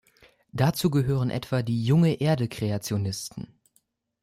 [0.51, 3.49] Dazu gehören etwa die Junge-Erde-Kreationisten.